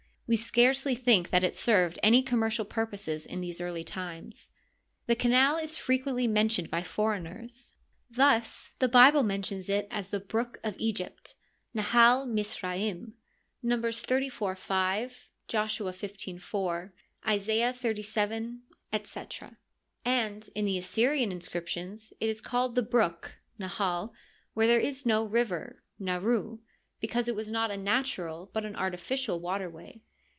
We 0.33 0.37
scarcely 0.37 0.95
think 0.95 1.29
that 1.31 1.43
it 1.43 1.57
served 1.57 1.99
any 2.01 2.23
commercial 2.23 2.63
purposes 2.63 3.25
in 3.25 3.41
these 3.41 3.59
early 3.59 3.83
times. 3.83 4.51
The 5.05 5.13
canal 5.13 5.57
is 5.57 5.77
frequently 5.77 6.25
mentioned 6.25 6.71
by 6.71 6.83
foreigners. 6.83 7.73
Thus, 8.09 8.71
the 8.79 8.87
Bi 8.87 9.11
ble 9.11 9.23
mentions 9.23 9.67
it 9.67 9.89
as 9.91 10.09
the" 10.09 10.19
Brook 10.21 10.61
of 10.63 10.75
Egypt" 10.77 11.35
{Nahal 11.75 12.27
Mtz 12.29 12.59
rdim). 12.61 13.11
Numbers 13.61 14.01
xxxiv, 14.01 14.55
5; 14.57 15.29
Joshua 15.49 15.91
xv, 15.91 16.39
4; 16.39 16.93
Isaiah 17.27 17.73
xxvii, 17.73 18.59
etc.; 18.93 19.57
and 20.05 20.49
in 20.55 20.63
the 20.63 20.77
Assyrian 20.77 21.33
inscriptions 21.33 22.13
it 22.21 22.29
is 22.29 22.39
called 22.39 22.75
''the 22.77 22.89
brook 22.89 23.37
{Nahal) 23.59 24.13
where 24.53 24.67
there 24.67 24.79
is 24.79 25.05
no 25.05 25.25
river 25.25 25.83
{Ndru),* 25.99 26.59
because 27.01 27.27
it 27.27 27.35
was 27.35 27.51
not 27.51 27.69
a 27.69 27.75
natural 27.75 28.49
but 28.53 28.63
an 28.63 28.77
artificial 28.77 29.37
water 29.41 29.69
way. 29.69 30.03